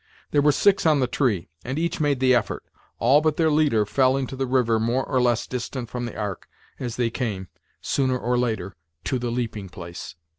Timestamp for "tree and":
1.05-1.77